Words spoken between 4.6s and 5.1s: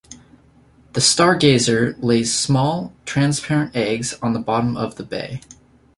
of the